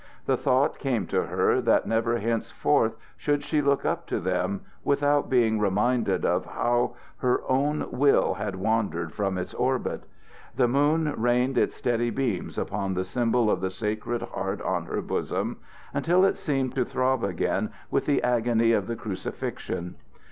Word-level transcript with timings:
The 0.25 0.35
thought 0.35 0.79
came 0.79 1.05
to 1.13 1.25
her 1.25 1.61
that 1.61 1.85
never 1.85 2.17
henceforth 2.17 2.97
should 3.17 3.43
she 3.43 3.61
look 3.61 3.85
up 3.85 4.07
to 4.07 4.19
them 4.19 4.61
without 4.83 5.29
being 5.29 5.59
reminded 5.59 6.25
of 6.25 6.47
how 6.47 6.95
her 7.17 7.43
own 7.47 7.85
will 7.91 8.33
had 8.33 8.55
wandered 8.55 9.13
from 9.13 9.37
its 9.37 9.53
orbit. 9.53 10.05
The 10.55 10.67
moon 10.67 11.13
rained 11.17 11.55
its 11.59 11.75
steady 11.75 12.09
beams 12.09 12.57
upon 12.57 12.95
the 12.95 13.05
symbol 13.05 13.51
of 13.51 13.61
the 13.61 13.69
sacred 13.69 14.23
heart 14.23 14.59
on 14.63 14.85
her 14.87 15.03
bosom, 15.03 15.57
until 15.93 16.25
it 16.25 16.35
seemed 16.35 16.73
to 16.73 16.83
throb 16.83 17.23
again 17.23 17.69
with 17.91 18.07
the 18.07 18.23
agony 18.23 18.71
of 18.71 18.87
the 18.87 18.95
crucifixion. 18.95 19.97